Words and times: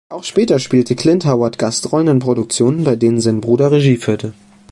Auch 0.09 0.23
später 0.23 0.57
spielte 0.57 0.95
Clint 0.95 1.27
Howard 1.27 1.59
Gastrollen 1.59 2.07
in 2.07 2.17
Produktionen, 2.17 2.83
bei 2.83 2.95
denen 2.95 3.21
sein 3.21 3.39
Bruder 3.39 3.69
Regie 3.71 3.97
führte. 3.97 4.33